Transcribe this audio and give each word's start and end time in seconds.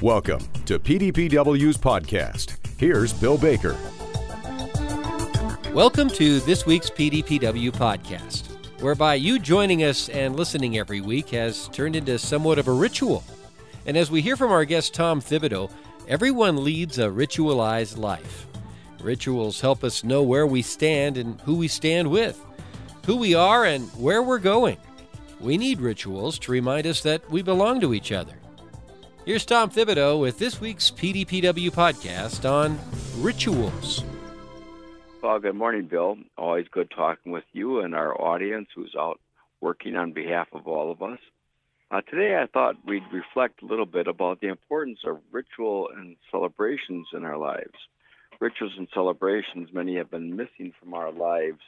Welcome 0.00 0.40
to 0.64 0.78
PDPW's 0.78 1.76
podcast. 1.76 2.56
Here's 2.78 3.12
Bill 3.12 3.36
Baker. 3.36 3.76
Welcome 5.74 6.08
to 6.10 6.40
this 6.40 6.64
week's 6.64 6.88
PDPW 6.88 7.72
podcast, 7.72 8.46
whereby 8.80 9.16
you 9.16 9.38
joining 9.38 9.82
us 9.84 10.08
and 10.08 10.36
listening 10.36 10.78
every 10.78 11.02
week 11.02 11.28
has 11.30 11.68
turned 11.68 11.94
into 11.94 12.18
somewhat 12.18 12.58
of 12.58 12.68
a 12.68 12.72
ritual. 12.72 13.22
And 13.84 13.98
as 13.98 14.10
we 14.10 14.22
hear 14.22 14.36
from 14.36 14.50
our 14.50 14.64
guest 14.64 14.94
Tom 14.94 15.20
Thibodeau, 15.20 15.70
everyone 16.08 16.64
leads 16.64 16.98
a 16.98 17.08
ritualized 17.08 17.98
life. 17.98 18.46
Rituals 19.00 19.60
help 19.60 19.84
us 19.84 20.04
know 20.04 20.22
where 20.22 20.46
we 20.46 20.62
stand 20.62 21.18
and 21.18 21.38
who 21.42 21.56
we 21.56 21.68
stand 21.68 22.10
with, 22.10 22.42
who 23.04 23.16
we 23.16 23.34
are 23.34 23.66
and 23.66 23.90
where 23.90 24.22
we're 24.22 24.38
going. 24.38 24.78
We 25.38 25.58
need 25.58 25.80
rituals 25.80 26.38
to 26.38 26.52
remind 26.52 26.86
us 26.86 27.02
that 27.02 27.30
we 27.30 27.42
belong 27.42 27.80
to 27.80 27.92
each 27.92 28.10
other. 28.10 28.34
Here's 29.26 29.46
Tom 29.46 29.70
Thibodeau 29.70 30.20
with 30.20 30.38
this 30.38 30.60
week's 30.60 30.90
PDPW 30.90 31.70
podcast 31.70 32.46
on 32.46 32.78
rituals. 33.22 34.04
Well, 35.22 35.38
good 35.38 35.54
morning, 35.54 35.86
Bill. 35.86 36.18
Always 36.36 36.66
good 36.70 36.90
talking 36.94 37.32
with 37.32 37.44
you 37.54 37.80
and 37.80 37.94
our 37.94 38.20
audience 38.20 38.68
who's 38.74 38.94
out 38.98 39.18
working 39.62 39.96
on 39.96 40.12
behalf 40.12 40.48
of 40.52 40.68
all 40.68 40.92
of 40.92 41.00
us. 41.02 41.18
Uh, 41.90 42.02
today, 42.02 42.36
I 42.36 42.46
thought 42.48 42.76
we'd 42.84 43.10
reflect 43.10 43.62
a 43.62 43.66
little 43.66 43.86
bit 43.86 44.08
about 44.08 44.42
the 44.42 44.48
importance 44.48 44.98
of 45.06 45.20
ritual 45.32 45.88
and 45.96 46.16
celebrations 46.30 47.06
in 47.14 47.24
our 47.24 47.38
lives. 47.38 47.72
Rituals 48.40 48.74
and 48.76 48.88
celebrations, 48.92 49.70
many 49.72 49.96
have 49.96 50.10
been 50.10 50.36
missing 50.36 50.74
from 50.78 50.92
our 50.92 51.10
lives 51.10 51.60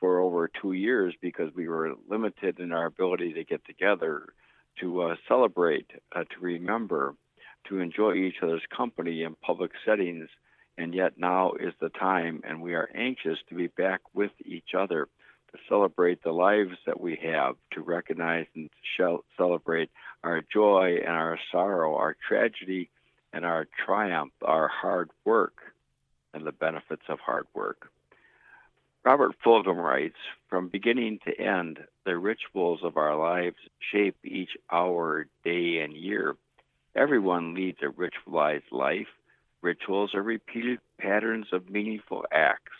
for 0.00 0.20
over 0.20 0.48
two 0.48 0.72
years 0.72 1.14
because 1.20 1.50
we 1.54 1.68
were 1.68 1.96
limited 2.08 2.60
in 2.60 2.72
our 2.72 2.86
ability 2.86 3.34
to 3.34 3.44
get 3.44 3.62
together, 3.66 4.32
to 4.80 5.02
uh, 5.02 5.16
celebrate, 5.28 5.90
uh, 6.14 6.24
to 6.24 6.40
remember, 6.40 7.14
to 7.68 7.80
enjoy 7.80 8.14
each 8.14 8.36
other's 8.42 8.62
company 8.76 9.22
in 9.22 9.34
public 9.36 9.70
settings 9.86 10.28
and 10.76 10.94
yet 10.94 11.12
now 11.16 11.52
is 11.52 11.72
the 11.80 11.88
time, 11.88 12.40
and 12.44 12.60
we 12.60 12.74
are 12.74 12.90
anxious 12.94 13.38
to 13.48 13.54
be 13.54 13.68
back 13.68 14.00
with 14.12 14.32
each 14.44 14.74
other 14.76 15.08
to 15.52 15.58
celebrate 15.68 16.22
the 16.22 16.32
lives 16.32 16.76
that 16.86 17.00
we 17.00 17.16
have, 17.22 17.54
to 17.72 17.80
recognize 17.80 18.46
and 18.56 18.68
celebrate 19.36 19.90
our 20.24 20.42
joy 20.52 20.96
and 20.98 21.14
our 21.14 21.38
sorrow, 21.52 21.94
our 21.94 22.16
tragedy 22.28 22.90
and 23.32 23.44
our 23.44 23.66
triumph, 23.84 24.32
our 24.42 24.68
hard 24.68 25.10
work 25.24 25.54
and 26.32 26.44
the 26.44 26.52
benefits 26.52 27.02
of 27.08 27.20
hard 27.20 27.46
work. 27.54 27.88
Robert 29.04 29.34
Fulghum 29.44 29.76
writes 29.76 30.16
From 30.48 30.68
beginning 30.68 31.18
to 31.26 31.40
end, 31.40 31.78
the 32.04 32.16
rituals 32.16 32.80
of 32.82 32.96
our 32.96 33.16
lives 33.16 33.56
shape 33.92 34.16
each 34.24 34.56
hour, 34.72 35.26
day, 35.44 35.78
and 35.78 35.96
year. 35.96 36.36
Everyone 36.96 37.54
leads 37.54 37.78
a 37.82 37.86
ritualized 37.86 38.70
life 38.72 39.08
Rituals 39.64 40.14
are 40.14 40.22
repeated 40.22 40.78
patterns 40.98 41.46
of 41.50 41.70
meaningful 41.70 42.26
acts. 42.30 42.76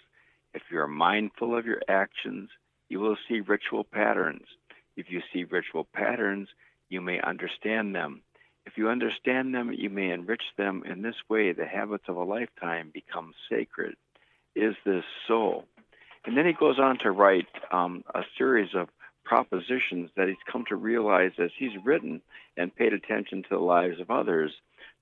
If 0.53 0.61
you 0.71 0.79
are 0.81 0.87
mindful 0.87 1.57
of 1.57 1.65
your 1.65 1.81
actions, 1.89 2.51
you 2.91 3.01
will 3.01 3.17
see 3.27 3.41
ritual 3.41 3.85
patterns. 3.85 4.45
If 4.95 5.07
you 5.09 5.23
see 5.33 5.45
ritual 5.45 5.89
patterns, 5.95 6.49
you 6.91 7.01
may 7.01 7.23
understand 7.23 7.95
them. 7.95 8.21
If 8.67 8.77
you 8.77 8.91
understand 8.91 9.55
them, 9.55 9.73
you 9.73 9.89
may 9.89 10.11
enrich 10.11 10.43
them. 10.59 10.83
In 10.85 11.01
this 11.01 11.17
way, 11.31 11.53
the 11.53 11.65
habits 11.65 12.05
of 12.07 12.19
a 12.19 12.23
lifetime 12.23 12.91
become 12.93 13.33
sacred. 13.49 13.95
Is 14.55 14.75
this 14.85 15.05
so? 15.27 15.65
And 16.27 16.37
then 16.37 16.47
he 16.47 16.53
goes 16.53 16.79
on 16.79 16.99
to 17.01 17.11
write 17.11 17.49
um, 17.71 18.05
a 18.15 18.23
series 18.39 18.71
of 18.75 18.89
propositions 19.25 20.11
that 20.17 20.29
he's 20.29 20.37
come 20.51 20.65
to 20.69 20.77
realize 20.77 21.33
as 21.39 21.51
he's 21.59 21.73
written 21.85 22.21
and 22.57 22.75
paid 22.75 22.93
attention 22.93 23.43
to 23.43 23.49
the 23.51 23.59
lives 23.59 24.01
of 24.01 24.11
others 24.11 24.53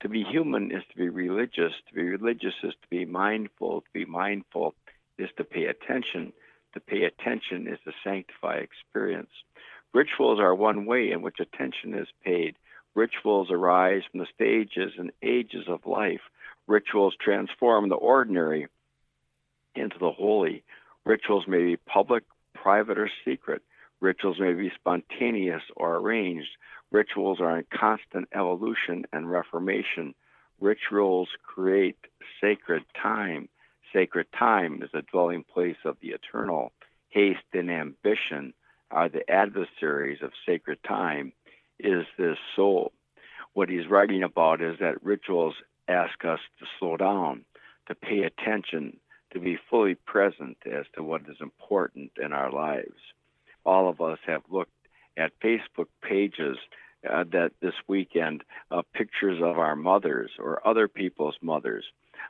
to 0.03 0.09
be 0.09 0.25
human 0.25 0.73
is 0.73 0.83
to 0.91 0.97
be 0.97 1.09
religious. 1.09 1.73
To 1.89 1.95
be 1.95 2.03
religious 2.03 2.55
is 2.65 2.75
to 2.83 2.89
be 2.91 3.05
mindful. 3.05 3.83
To 3.83 3.87
be 3.93 4.05
mindful 4.05 4.75
is 5.17 5.29
to 5.37 5.45
pay 5.45 5.67
attention. 5.67 6.33
To 6.75 6.81
pay 6.81 7.05
attention 7.05 7.69
is 7.69 7.79
to 7.85 7.93
sanctify 8.03 8.57
experience. 8.57 9.31
Rituals 9.95 10.41
are 10.41 10.55
one 10.55 10.87
way 10.87 11.13
in 11.13 11.23
which 11.23 11.39
attention 11.39 11.95
is 11.95 12.09
paid. 12.25 12.57
Rituals 12.95 13.49
arise 13.51 14.03
from 14.11 14.21
the 14.21 14.27
stages 14.35 14.93
and 14.99 15.13
ages 15.23 15.67
of 15.69 15.87
life. 15.87 16.21
Rituals 16.67 17.15
transform 17.21 17.89
the 17.89 17.95
ordinary 17.95 18.67
into 19.77 19.99
the 19.99 20.11
holy. 20.11 20.65
Rituals 21.05 21.45
may 21.49 21.59
be 21.59 21.77
public, 21.77 22.25
private, 22.55 22.99
or 22.99 23.11
secret. 23.25 23.63
Rituals 24.01 24.39
may 24.41 24.53
be 24.53 24.71
spontaneous 24.75 25.63
or 25.77 25.97
arranged. 25.97 26.51
Rituals 26.91 27.41
are 27.41 27.59
in 27.59 27.65
constant 27.73 28.29
evolution 28.35 29.05
and 29.13 29.31
reformation. 29.31 30.15
Rituals 30.61 31.29
create 31.43 31.97
sacred 32.41 32.85
time. 33.01 33.49
Sacred 33.93 34.27
time 34.37 34.83
is 34.83 34.91
a 34.95 35.03
dwelling 35.03 35.45
place 35.45 35.77
of 35.85 35.97
the 36.01 36.09
eternal. 36.09 36.73
Haste 37.09 37.41
and 37.53 37.71
ambition 37.71 38.55
are 38.91 39.09
the 39.09 39.29
adversaries 39.31 40.21
of 40.23 40.31
sacred 40.47 40.79
time. 40.87 41.33
Is 41.79 42.07
this 42.17 42.39
soul? 42.55 42.93
What 43.55 43.69
he's 43.69 43.89
writing 43.89 44.23
about 44.23 44.63
is 44.63 44.79
that 44.81 45.03
rituals 45.03 45.55
ask 45.89 46.25
us 46.25 46.41
to 46.59 46.67
slow 46.79 46.97
down, 46.97 47.45
to 47.89 47.95
pay 47.95 48.23
attention, 48.23 48.99
to 49.33 49.41
be 49.41 49.59
fully 49.71 49.95
present 49.95 50.57
as 50.67 50.87
to 50.95 51.03
what 51.03 51.23
is 51.29 51.37
important 51.41 52.13
in 52.21 52.33
our 52.33 52.51
lives. 52.51 52.99
All 53.65 53.89
of 53.89 54.01
us 54.01 54.19
have 54.27 54.43
looked 54.51 54.73
at 55.17 55.39
Facebook 55.41 55.89
pages 56.03 56.59
uh, 57.09 57.25
that 57.33 57.53
this 57.61 57.75
weekend 57.89 58.45
uh, 58.71 58.83
pictures 58.95 59.41
of 59.43 59.59
our 59.59 59.77
mothers 59.77 60.31
or 60.39 60.67
other 60.67 60.89
people's 60.89 61.37
mothers. 61.43 61.85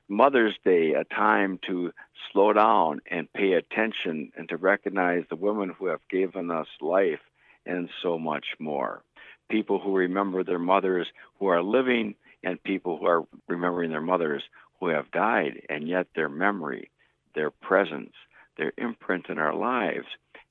Mother's 0.08 0.54
Day, 0.64 0.94
a 0.94 1.04
time 1.04 1.58
to 1.66 1.92
slow 2.30 2.52
down 2.52 3.00
and 3.10 3.32
pay 3.32 3.52
attention 3.52 4.32
and 4.36 4.48
to 4.48 4.56
recognize 4.56 5.24
the 5.28 5.36
women 5.36 5.74
who 5.78 5.86
have 5.86 6.00
given 6.08 6.50
us 6.50 6.68
life 6.80 7.20
and 7.66 7.88
so 8.02 8.18
much 8.18 8.46
more. 8.58 9.02
People 9.50 9.78
who 9.78 9.94
remember 9.94 10.42
their 10.42 10.58
mothers 10.58 11.08
who 11.38 11.46
are 11.48 11.62
living 11.62 12.14
and 12.42 12.62
people 12.62 12.96
who 12.98 13.06
are 13.06 13.24
remembering 13.48 13.90
their 13.90 14.00
mothers 14.00 14.42
who 14.80 14.88
have 14.88 15.10
died, 15.12 15.62
and 15.68 15.86
yet 15.86 16.08
their 16.16 16.28
memory, 16.28 16.90
their 17.34 17.50
presence, 17.50 18.12
their 18.56 18.72
imprint 18.76 19.28
in 19.28 19.38
our 19.38 19.54
lives 19.54 20.06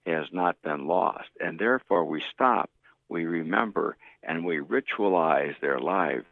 has 0.05 0.25
not 0.31 0.61
been 0.61 0.87
lost. 0.87 1.29
And 1.39 1.59
therefore, 1.59 2.05
we 2.05 2.23
stop, 2.33 2.69
we 3.09 3.25
remember, 3.25 3.97
and 4.23 4.45
we 4.45 4.57
ritualize 4.57 5.59
their 5.59 5.79
lives. 5.79 6.25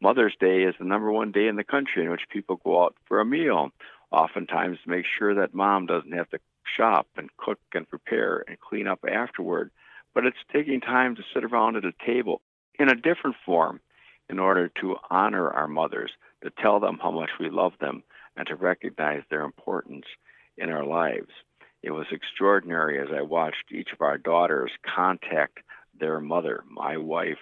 Mother's 0.00 0.34
Day 0.40 0.62
is 0.62 0.74
the 0.78 0.84
number 0.84 1.12
one 1.12 1.30
day 1.30 1.46
in 1.46 1.56
the 1.56 1.64
country 1.64 2.04
in 2.04 2.10
which 2.10 2.28
people 2.28 2.56
go 2.56 2.84
out 2.84 2.96
for 3.06 3.20
a 3.20 3.24
meal, 3.24 3.70
oftentimes 4.10 4.78
to 4.82 4.90
make 4.90 5.06
sure 5.06 5.34
that 5.34 5.54
mom 5.54 5.86
doesn't 5.86 6.12
have 6.12 6.28
to 6.30 6.38
shop 6.76 7.06
and 7.16 7.30
cook 7.36 7.60
and 7.74 7.88
prepare 7.88 8.44
and 8.48 8.58
clean 8.60 8.86
up 8.86 9.04
afterward. 9.08 9.70
But 10.14 10.26
it's 10.26 10.36
taking 10.52 10.80
time 10.80 11.16
to 11.16 11.22
sit 11.32 11.44
around 11.44 11.76
at 11.76 11.84
a 11.84 11.92
table 12.04 12.42
in 12.78 12.88
a 12.88 12.96
different 12.96 13.36
form 13.46 13.80
in 14.28 14.38
order 14.38 14.68
to 14.80 14.96
honor 15.10 15.50
our 15.50 15.68
mothers, 15.68 16.10
to 16.42 16.50
tell 16.50 16.80
them 16.80 16.98
how 17.00 17.10
much 17.10 17.30
we 17.38 17.50
love 17.50 17.72
them, 17.80 18.02
and 18.36 18.46
to 18.46 18.56
recognize 18.56 19.22
their 19.30 19.42
importance 19.42 20.06
in 20.56 20.70
our 20.70 20.84
lives. 20.84 21.30
It 21.82 21.90
was 21.90 22.06
extraordinary 22.10 23.00
as 23.00 23.08
I 23.14 23.22
watched 23.22 23.72
each 23.72 23.92
of 23.92 24.00
our 24.00 24.18
daughters 24.18 24.70
contact 24.82 25.58
their 25.98 26.20
mother, 26.20 26.62
my 26.68 26.96
wife, 26.96 27.38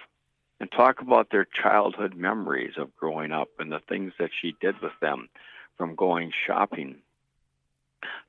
and 0.59 0.71
talk 0.71 1.01
about 1.01 1.28
their 1.31 1.47
childhood 1.62 2.15
memories 2.15 2.75
of 2.77 2.95
growing 2.97 3.33
up 3.33 3.49
and 3.59 3.71
the 3.71 3.81
things 3.89 4.12
that 4.19 4.31
she 4.41 4.55
did 4.61 4.81
with 4.83 4.93
them, 5.01 5.28
from 5.77 5.95
going 5.95 6.33
shopping 6.47 6.97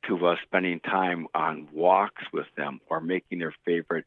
to 0.07 0.25
uh, 0.25 0.35
spending 0.43 0.79
time 0.79 1.27
on 1.33 1.67
walks 1.73 2.23
with 2.33 2.47
them 2.55 2.79
or 2.89 3.01
making 3.01 3.39
their 3.39 3.53
favorite 3.65 4.05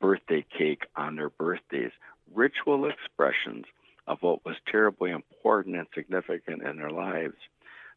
birthday 0.00 0.44
cake 0.56 0.84
on 0.96 1.16
their 1.16 1.30
birthdays. 1.30 1.92
Ritual 2.34 2.86
expressions 2.88 3.64
of 4.06 4.18
what 4.20 4.44
was 4.44 4.56
terribly 4.70 5.10
important 5.10 5.76
and 5.76 5.86
significant 5.94 6.62
in 6.62 6.76
their 6.76 6.90
lives. 6.90 7.36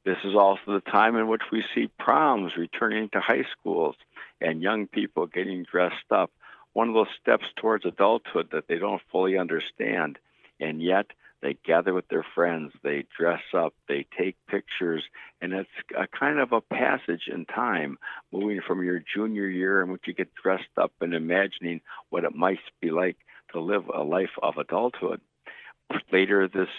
This 0.06 0.18
is 0.24 0.36
also 0.36 0.62
the 0.68 0.92
time 0.92 1.16
in 1.16 1.28
which 1.28 1.42
we 1.52 1.64
see 1.74 1.90
proms 2.00 2.56
returning 2.56 3.10
to 3.10 3.20
high 3.20 3.44
schools 3.60 3.96
and 4.40 4.62
young 4.62 4.86
people 4.86 5.26
getting 5.26 5.64
dressed 5.64 6.12
up. 6.12 6.32
One 6.74 6.90
of 6.90 6.94
those 6.94 7.08
steps 7.20 7.46
towards 7.56 7.86
adulthood 7.86 8.50
that 8.52 8.68
they 8.68 8.78
don't 8.78 9.02
fully 9.12 9.38
understand. 9.38 10.20
And 10.60 10.82
yet 10.82 11.08
they 11.42 11.58
gather 11.66 11.94
with 11.94 12.08
their 12.08 12.26
friends, 12.36 12.72
they 12.84 13.06
dress 13.18 13.42
up, 13.54 13.74
they 13.88 14.06
take 14.18 14.36
pictures, 14.48 15.04
and 15.42 15.54
it's 15.54 15.70
a 15.98 16.08
kind 16.08 16.40
of 16.40 16.52
a 16.52 16.62
passage 16.62 17.28
in 17.32 17.46
time, 17.46 17.98
moving 18.32 18.62
from 18.66 18.84
your 18.84 19.02
junior 19.14 19.48
year 19.48 19.82
in 19.82 19.92
which 19.92 20.04
you 20.06 20.14
get 20.14 20.34
dressed 20.36 20.64
up 20.78 20.92
and 21.02 21.14
imagining 21.14 21.82
what 22.10 22.24
it 22.24 22.36
might 22.36 22.60
be 22.82 22.92
like 22.92 23.18
to 23.52 23.60
live 23.60 23.84
a 23.94 24.04
life 24.04 24.38
of 24.42 24.58
adulthood. 24.58 25.22
Later 26.12 26.48
this 26.48 26.70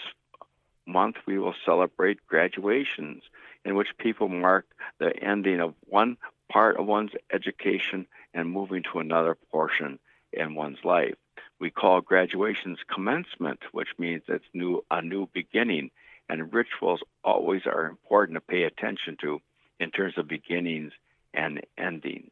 month, 0.87 1.17
we 1.25 1.37
will 1.37 1.55
celebrate 1.65 2.25
graduations, 2.27 3.23
in 3.65 3.75
which 3.75 3.97
people 3.97 4.29
mark 4.29 4.65
the 4.99 5.15
ending 5.21 5.59
of 5.59 5.75
one 5.81 6.17
part 6.49 6.77
of 6.77 6.85
one's 6.85 7.11
education 7.31 8.07
and 8.33 8.49
moving 8.49 8.83
to 8.83 8.99
another 8.99 9.35
portion 9.51 9.99
in 10.31 10.55
one's 10.55 10.83
life. 10.83 11.15
We 11.59 11.69
call 11.69 12.01
graduations 12.01 12.79
commencement, 12.93 13.59
which 13.71 13.89
means 13.97 14.23
it's 14.27 14.45
new 14.53 14.83
a 14.89 15.01
new 15.01 15.27
beginning. 15.33 15.91
And 16.29 16.53
rituals 16.53 17.01
always 17.23 17.65
are 17.65 17.85
important 17.85 18.35
to 18.35 18.41
pay 18.41 18.63
attention 18.63 19.17
to 19.21 19.39
in 19.79 19.91
terms 19.91 20.17
of 20.17 20.27
beginnings 20.27 20.91
and 21.33 21.61
endings. 21.77 22.31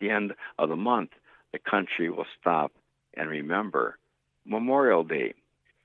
the 0.00 0.10
end 0.10 0.34
of 0.58 0.68
the 0.68 0.76
month, 0.76 1.10
the 1.52 1.58
country 1.58 2.10
will 2.10 2.26
stop 2.40 2.72
and 3.14 3.28
remember 3.28 3.98
Memorial 4.44 5.04
Day. 5.04 5.34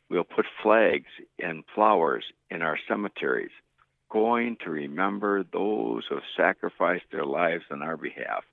We'll 0.09 0.23
put 0.23 0.45
flags 0.61 1.09
and 1.39 1.63
flowers 1.73 2.25
in 2.51 2.61
our 2.61 2.77
cemeteries, 2.87 3.51
going 4.09 4.57
to 4.63 4.69
remember 4.69 5.43
those 5.43 6.03
who 6.07 6.15
have 6.15 6.23
sacrificed 6.37 7.05
their 7.11 7.25
lives 7.25 7.63
on 7.71 7.81
our 7.81 7.97
behalf, 7.97 8.43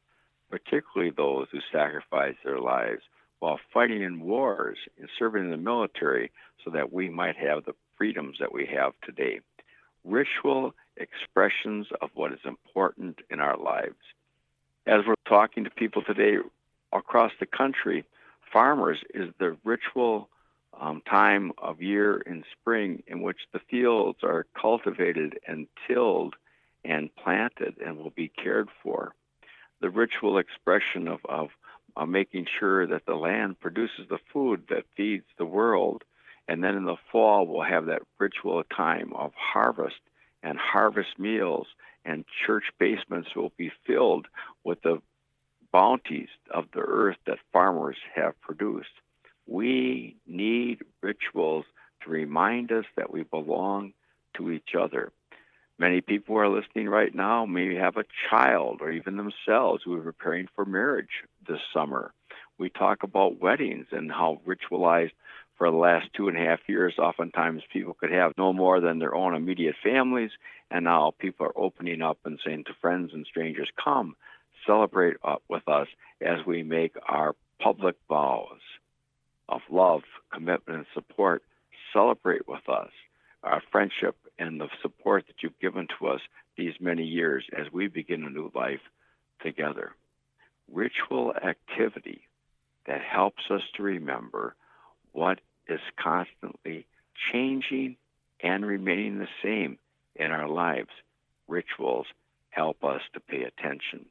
particularly 0.50 1.12
those 1.14 1.49
who 1.52 1.60
sacrificed 1.70 2.38
their 2.44 2.58
lives 2.58 3.02
while 3.40 3.58
fighting 3.72 4.02
in 4.02 4.20
wars 4.20 4.78
and 4.99 5.08
serving 5.19 5.44
in 5.44 5.50
the 5.50 5.56
military 5.56 6.31
so 6.64 6.70
that 6.70 6.93
we 6.93 7.08
might 7.08 7.37
have 7.37 7.64
the 7.64 7.75
freedoms 7.99 8.37
that 8.40 8.52
we 8.52 8.66
have 8.66 8.93
today. 9.04 9.40
Ritual 10.04 10.75
expressions 10.96 11.87
of 12.00 12.10
what 12.14 12.32
is 12.32 12.38
important 12.44 13.19
in 13.31 13.40
our 13.40 13.56
lives. 13.56 13.96
As 14.87 15.00
we're 15.06 15.14
talking 15.28 15.64
to 15.64 15.70
people 15.70 16.02
today 16.02 16.37
across 16.93 17.32
the 17.40 17.46
country, 17.46 18.04
farmers 18.52 18.99
is 19.14 19.28
the 19.38 19.56
ritual 19.64 20.28
um, 20.82 21.00
time 21.08 21.52
of 21.58 21.81
year 21.81 22.19
in 22.19 22.43
spring 22.58 23.05
in 23.06 23.23
which 23.23 23.38
the 23.52 23.61
fields 23.70 24.19
are 24.25 24.46
cultivated 24.61 25.38
and 25.46 25.69
tilled 25.87 26.34
and 26.84 27.14
planted 27.14 27.76
and 27.79 27.96
will 27.96 28.11
be 28.11 28.29
cared 28.29 28.69
for. 28.82 29.14
The 29.81 29.90
ritual 29.90 30.38
expression 30.38 31.06
of, 31.06 31.20
of, 31.29 31.50
of 31.96 32.08
making 32.08 32.46
sure 32.58 32.84
that 32.88 33.06
the 33.06 33.14
land 33.14 33.61
produces 33.61 34.08
the 34.11 34.19
food 34.32 34.64
that 34.70 34.84
feeds 34.96 35.25
the 35.38 35.44
world. 35.44 36.02
And 36.49 36.64
then 36.64 36.75
in 36.75 36.85
the 36.85 36.96
fall, 37.12 37.46
we'll 37.46 37.62
have 37.62 37.87
that 37.87 38.02
ritual 38.19 38.64
time 38.64 39.12
of 39.14 39.31
harvest 39.37 40.00
and 40.43 40.58
harvest 40.58 41.17
meals, 41.17 41.69
and 42.05 42.25
church 42.44 42.64
basements 42.81 43.37
will 43.37 43.52
be 43.56 43.70
filled 43.87 44.26
with 44.64 44.82
the 44.82 45.00
bounties 45.73 46.28
of 46.50 46.64
the 46.75 46.81
earth 46.81 47.19
that 47.26 47.38
farmers 47.52 47.99
have 48.17 48.40
produced. 48.40 48.90
We 49.52 50.16
need 50.26 50.78
rituals 51.02 51.66
to 52.02 52.10
remind 52.10 52.72
us 52.72 52.87
that 52.96 53.12
we 53.12 53.25
belong 53.25 53.93
to 54.38 54.50
each 54.50 54.70
other. 54.75 55.12
Many 55.78 56.00
people 56.00 56.34
who 56.34 56.40
are 56.40 56.49
listening 56.49 56.88
right 56.88 57.14
now 57.14 57.44
may 57.44 57.75
have 57.75 57.99
a 57.99 58.06
child 58.31 58.78
or 58.81 58.90
even 58.90 59.19
themselves 59.19 59.82
who 59.84 59.94
are 59.99 60.00
preparing 60.00 60.49
for 60.56 60.64
marriage 60.64 61.10
this 61.46 61.60
summer. 61.75 62.14
We 62.56 62.70
talk 62.70 63.02
about 63.02 63.43
weddings 63.43 63.88
and 63.93 64.10
how 64.10 64.40
ritualized 64.46 65.12
for 65.58 65.70
the 65.70 65.76
last 65.76 66.08
two 66.14 66.28
and 66.28 66.37
a 66.38 66.40
half 66.40 66.60
years, 66.66 66.94
oftentimes 66.99 67.62
people 67.70 67.93
could 67.93 68.10
have 68.10 68.32
no 68.38 68.54
more 68.54 68.81
than 68.81 69.00
their 69.00 69.14
own 69.14 69.34
immediate 69.34 69.76
families, 69.84 70.31
and 70.70 70.87
now 70.87 71.12
people 71.19 71.44
are 71.44 71.62
opening 71.62 72.00
up 72.00 72.16
and 72.25 72.40
saying 72.43 72.64
to 72.64 72.75
friends 72.81 73.10
and 73.12 73.26
strangers, 73.26 73.69
Come, 73.84 74.16
celebrate 74.66 75.19
uh, 75.22 75.37
with 75.50 75.69
us 75.69 75.88
as 76.22 76.38
we 76.46 76.62
make 76.62 76.96
our 77.06 77.37
public 77.60 77.96
vows 78.08 78.60
of 79.48 79.60
love, 79.70 80.02
commitment, 80.32 80.78
and 80.78 80.86
support. 80.94 81.42
Celebrate 81.92 82.48
with 82.48 82.68
us 82.68 82.90
our 83.42 83.62
friendship 83.70 84.16
and 84.38 84.60
the 84.60 84.68
support 84.80 85.26
that 85.26 85.42
you've 85.42 85.58
given 85.60 85.88
to 85.98 86.06
us 86.06 86.20
these 86.56 86.74
many 86.80 87.04
years 87.04 87.44
as 87.58 87.72
we 87.72 87.88
begin 87.88 88.24
a 88.24 88.30
new 88.30 88.50
life 88.54 88.80
together. 89.42 89.92
Ritual 90.70 91.34
activity 91.34 92.22
that 92.86 93.00
helps 93.02 93.42
us 93.50 93.62
to 93.76 93.82
remember 93.82 94.54
what 95.12 95.40
is 95.68 95.80
constantly 96.02 96.86
changing 97.32 97.96
and 98.42 98.66
remaining 98.66 99.18
the 99.18 99.28
same 99.42 99.78
in 100.16 100.30
our 100.30 100.48
lives. 100.48 100.90
Rituals 101.48 102.06
help 102.50 102.82
us 102.84 103.00
to 103.14 103.20
pay 103.20 103.42
attention. 103.42 104.06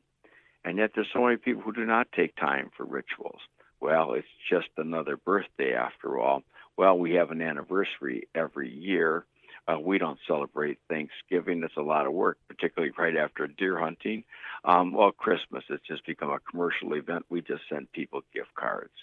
And 0.64 0.78
yet, 0.78 0.92
there's 0.94 1.08
so 1.12 1.24
many 1.24 1.38
people 1.38 1.64
who 1.64 1.74
do 1.74 1.86
not 1.86 2.12
take 2.12 2.36
time 2.36 2.70
for 2.76 2.86
rituals. 2.86 3.42
Well, 3.82 4.14
it's 4.14 4.28
just 4.50 4.70
another 4.78 5.18
birthday 5.18 5.74
after 5.74 6.20
all. 6.20 6.44
Well, 6.78 6.98
we 6.98 7.16
have 7.16 7.32
an 7.32 7.42
anniversary 7.42 8.28
every 8.36 8.70
year. 8.70 9.26
Uh, 9.68 9.80
we 9.80 9.98
don't 9.98 10.20
celebrate 10.28 10.78
Thanksgiving. 10.88 11.64
It's 11.64 11.78
a 11.78 11.82
lot 11.82 12.06
of 12.06 12.14
work, 12.14 12.38
particularly 12.48 12.94
right 12.98 13.18
after 13.18 13.48
deer 13.48 13.80
hunting. 13.80 14.24
Um, 14.64 14.94
well, 14.94 15.12
Christmas, 15.12 15.64
it's 15.70 15.86
just 15.88 16.06
become 16.06 16.30
a 16.30 16.40
commercial 16.40 16.94
event. 16.94 17.26
We 17.30 17.42
just 17.42 17.64
send 17.70 17.92
people 17.92 18.22
gift 18.34 18.54
cards. 18.56 18.94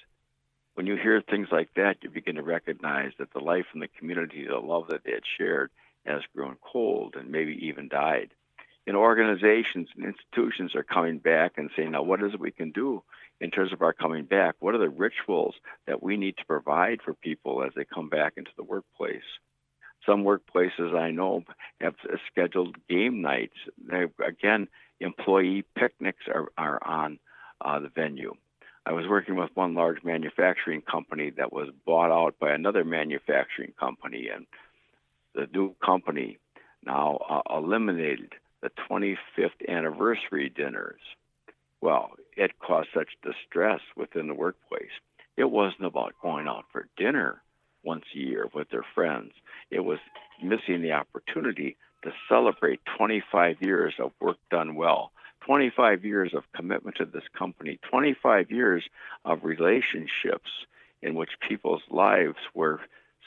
When 0.74 0.86
you 0.86 0.96
hear 0.96 1.20
things 1.22 1.48
like 1.50 1.70
that, 1.74 1.96
you 2.02 2.10
begin 2.10 2.36
to 2.36 2.42
recognize 2.42 3.12
that 3.18 3.32
the 3.32 3.40
life 3.40 3.66
in 3.74 3.80
the 3.80 3.88
community, 3.98 4.46
the 4.46 4.58
love 4.58 4.88
that 4.88 5.02
they 5.04 5.12
had 5.12 5.24
shared, 5.36 5.70
has 6.06 6.22
grown 6.34 6.56
cold 6.60 7.16
and 7.18 7.30
maybe 7.30 7.66
even 7.66 7.88
died. 7.88 8.30
And 8.88 8.96
organizations 8.96 9.90
and 9.94 10.06
institutions 10.06 10.74
are 10.74 10.82
coming 10.82 11.18
back 11.18 11.58
and 11.58 11.68
saying, 11.76 11.90
now, 11.90 12.02
what 12.02 12.22
is 12.22 12.32
it 12.32 12.40
we 12.40 12.50
can 12.50 12.70
do 12.70 13.02
in 13.38 13.50
terms 13.50 13.70
of 13.74 13.82
our 13.82 13.92
coming 13.92 14.24
back? 14.24 14.54
What 14.60 14.74
are 14.74 14.78
the 14.78 14.88
rituals 14.88 15.56
that 15.86 16.02
we 16.02 16.16
need 16.16 16.38
to 16.38 16.46
provide 16.46 17.02
for 17.02 17.12
people 17.12 17.62
as 17.62 17.72
they 17.76 17.84
come 17.84 18.08
back 18.08 18.32
into 18.38 18.50
the 18.56 18.64
workplace? 18.64 19.28
Some 20.06 20.24
workplaces 20.24 20.98
I 20.98 21.10
know 21.10 21.44
have 21.82 21.96
scheduled 22.32 22.76
game 22.88 23.20
nights. 23.20 23.58
Again, 24.26 24.68
employee 25.00 25.66
picnics 25.76 26.24
are, 26.26 26.48
are 26.56 26.82
on 26.82 27.18
uh, 27.60 27.80
the 27.80 27.90
venue. 27.90 28.32
I 28.86 28.92
was 28.92 29.06
working 29.06 29.36
with 29.36 29.50
one 29.52 29.74
large 29.74 30.02
manufacturing 30.02 30.80
company 30.80 31.28
that 31.36 31.52
was 31.52 31.68
bought 31.84 32.10
out 32.10 32.38
by 32.40 32.52
another 32.52 32.84
manufacturing 32.84 33.74
company, 33.78 34.30
and 34.34 34.46
the 35.34 35.46
new 35.52 35.74
company 35.84 36.38
now 36.86 37.18
uh, 37.28 37.54
eliminated 37.54 38.32
the 38.62 38.70
25th 38.90 39.68
anniversary 39.68 40.48
dinners. 40.48 41.00
Well, 41.80 42.10
it 42.36 42.58
caused 42.58 42.88
such 42.92 43.16
distress 43.22 43.80
within 43.96 44.26
the 44.26 44.34
workplace. 44.34 44.90
It 45.36 45.50
wasn't 45.50 45.84
about 45.84 46.14
going 46.20 46.48
out 46.48 46.64
for 46.72 46.88
dinner 46.96 47.42
once 47.84 48.04
a 48.14 48.18
year 48.18 48.48
with 48.52 48.68
their 48.70 48.84
friends, 48.94 49.32
it 49.70 49.80
was 49.80 49.98
missing 50.42 50.82
the 50.82 50.92
opportunity 50.92 51.76
to 52.02 52.12
celebrate 52.28 52.80
25 52.96 53.56
years 53.60 53.94
of 53.98 54.12
work 54.20 54.36
done 54.50 54.74
well 54.74 55.12
25 55.46 56.04
years 56.04 56.34
of 56.34 56.42
commitment 56.52 56.96
to 56.96 57.06
this 57.06 57.22
company, 57.32 57.78
25 57.88 58.50
years 58.50 58.84
of 59.24 59.44
relationships 59.44 60.50
in 61.00 61.14
which 61.14 61.30
people's 61.48 61.82
lives 61.88 62.36
were 62.54 62.80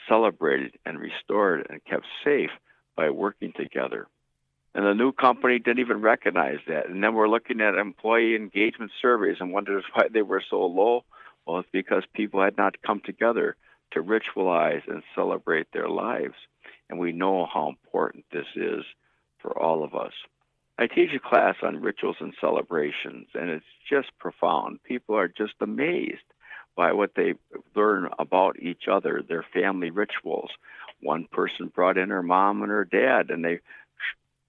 celebrated 0.08 0.72
and 0.84 1.00
restored 1.00 1.66
and 1.68 1.84
kept 1.84 2.04
safe 2.22 2.50
by 2.96 3.08
working 3.10 3.52
together. 3.56 4.06
And 4.74 4.86
the 4.86 4.94
new 4.94 5.12
company 5.12 5.58
didn't 5.58 5.80
even 5.80 6.00
recognize 6.00 6.58
that. 6.66 6.88
And 6.88 7.02
then 7.02 7.14
we're 7.14 7.28
looking 7.28 7.60
at 7.60 7.74
employee 7.74 8.36
engagement 8.36 8.90
surveys 9.00 9.36
and 9.40 9.52
wonders 9.52 9.84
why 9.92 10.08
they 10.12 10.22
were 10.22 10.42
so 10.48 10.64
low. 10.64 11.04
Well, 11.46 11.58
it's 11.58 11.68
because 11.72 12.04
people 12.14 12.42
had 12.42 12.56
not 12.56 12.80
come 12.82 13.02
together 13.04 13.56
to 13.92 14.02
ritualize 14.02 14.82
and 14.88 15.02
celebrate 15.14 15.66
their 15.72 15.88
lives. 15.88 16.34
And 16.88 16.98
we 16.98 17.12
know 17.12 17.46
how 17.52 17.68
important 17.68 18.24
this 18.32 18.46
is 18.56 18.84
for 19.40 19.58
all 19.58 19.84
of 19.84 19.94
us. 19.94 20.12
I 20.78 20.86
teach 20.86 21.10
a 21.14 21.18
class 21.18 21.56
on 21.62 21.82
rituals 21.82 22.16
and 22.20 22.34
celebrations, 22.40 23.28
and 23.34 23.50
it's 23.50 23.64
just 23.88 24.08
profound. 24.18 24.82
People 24.84 25.16
are 25.16 25.28
just 25.28 25.54
amazed 25.60 26.22
by 26.76 26.92
what 26.92 27.10
they 27.14 27.34
learn 27.76 28.08
about 28.18 28.58
each 28.58 28.84
other, 28.90 29.22
their 29.22 29.44
family 29.52 29.90
rituals. 29.90 30.50
One 31.02 31.26
person 31.30 31.70
brought 31.74 31.98
in 31.98 32.08
her 32.08 32.22
mom 32.22 32.62
and 32.62 32.70
her 32.70 32.86
dad, 32.86 33.30
and 33.30 33.44
they 33.44 33.60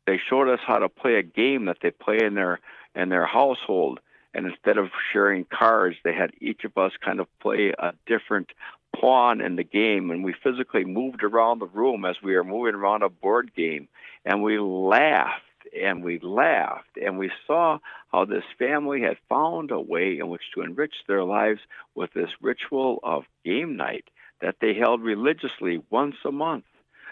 they 0.05 0.19
showed 0.29 0.50
us 0.50 0.60
how 0.65 0.79
to 0.79 0.89
play 0.89 1.15
a 1.15 1.24
game 1.24 1.65
that 1.65 1.77
they 1.81 1.91
play 1.91 2.19
in 2.22 2.36
their 2.36 2.60
in 2.95 3.10
their 3.10 3.25
household. 3.25 4.00
And 4.36 4.48
instead 4.48 4.77
of 4.77 4.89
sharing 5.12 5.45
cards, 5.45 5.95
they 6.03 6.13
had 6.13 6.31
each 6.41 6.63
of 6.63 6.75
us 6.77 6.91
kind 7.03 7.19
of 7.19 7.27
play 7.39 7.72
a 7.77 7.93
different 8.07 8.51
pawn 9.00 9.41
in 9.41 9.55
the 9.55 9.63
game, 9.63 10.10
and 10.12 10.24
we 10.24 10.33
physically 10.33 10.86
moved 10.86 11.24
around 11.24 11.60
the 11.60 11.67
room 11.67 12.05
as 12.05 12.15
we 12.24 12.36
were 12.36 12.43
moving 12.43 12.75
around 12.75 13.03
a 13.03 13.10
board 13.10 13.51
game, 13.55 13.88
and 14.25 14.41
we 14.41 14.60
laughed 14.60 15.41
and 15.81 16.03
we 16.03 16.19
laughed 16.19 16.98
and 17.01 17.17
we 17.17 17.31
saw 17.48 17.79
how 18.12 18.25
this 18.25 18.43
family 18.60 19.01
had 19.01 19.17
found 19.29 19.72
a 19.72 19.79
way 19.79 20.19
in 20.19 20.27
which 20.29 20.43
to 20.53 20.62
enrich 20.62 20.93
their 21.07 21.24
lives 21.24 21.62
with 21.95 22.12
this 22.13 22.29
ritual 22.41 23.00
of 23.03 23.24
game 23.45 23.75
night 23.75 24.05
that 24.41 24.55
they 24.60 24.74
held 24.74 25.01
religiously 25.01 25.81
once 25.89 26.15
a 26.25 26.31
month. 26.31 26.65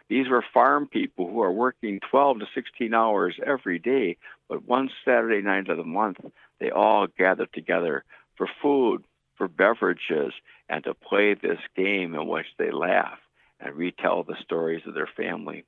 These 0.10 0.30
were 0.30 0.44
farm 0.54 0.88
people 0.88 1.30
who 1.30 1.42
are 1.42 1.52
working 1.52 2.00
12 2.10 2.40
to 2.40 2.46
16 2.54 2.94
hours 2.94 3.40
every 3.46 3.80
day, 3.80 4.18
but 4.50 4.68
one 4.68 4.90
Saturday 5.06 5.42
night 5.42 5.70
of 5.70 5.78
the 5.78 5.84
month, 5.84 6.18
they 6.60 6.70
all 6.70 7.08
gathered 7.08 7.54
together 7.54 8.04
for 8.36 8.48
food, 8.62 9.04
for 9.36 9.48
beverages, 9.48 10.34
and 10.70 10.84
to 10.84 10.94
play 10.94 11.34
this 11.34 11.60
game 11.76 12.16
in 12.16 12.28
which 12.28 12.48
they 12.58 12.72
laugh 12.72 13.20
and 13.60 13.76
retell 13.76 14.24
the 14.24 14.36
stories 14.44 14.82
of 14.86 14.94
their 14.94 15.10
family. 15.16 15.64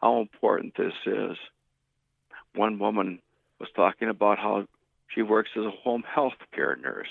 How 0.00 0.20
important 0.20 0.74
this 0.76 0.94
is 1.06 1.36
one 2.54 2.78
woman 2.78 3.20
was 3.58 3.68
talking 3.74 4.08
about 4.08 4.38
how 4.38 4.66
she 5.08 5.22
works 5.22 5.50
as 5.56 5.64
a 5.64 5.70
home 5.70 6.02
health 6.02 6.34
care 6.52 6.76
nurse. 6.76 7.08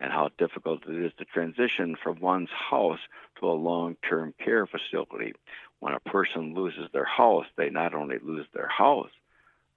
And 0.00 0.12
how 0.12 0.30
difficult 0.38 0.82
it 0.88 1.04
is 1.04 1.12
to 1.18 1.24
transition 1.24 1.96
from 2.02 2.20
one's 2.20 2.50
house 2.50 3.00
to 3.40 3.46
a 3.46 3.52
long 3.52 3.96
term 4.08 4.34
care 4.42 4.66
facility. 4.66 5.32
When 5.80 5.94
a 5.94 6.00
person 6.00 6.54
loses 6.54 6.88
their 6.92 7.04
house, 7.04 7.46
they 7.56 7.70
not 7.70 7.94
only 7.94 8.18
lose 8.22 8.46
their 8.52 8.68
house, 8.68 9.10